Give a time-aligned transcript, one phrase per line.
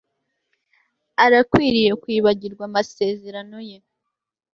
[1.23, 3.77] Arakwiriye kwibagirwa amasezerano ye